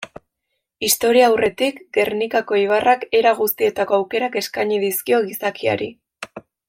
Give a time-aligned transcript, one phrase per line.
[0.87, 5.91] Historiaurretik Gernikako ibarrak era guztietako aukerak eskaini dizkio gizakiari.